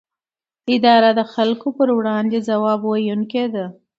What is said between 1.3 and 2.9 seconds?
خلکو پر وړاندې ځواب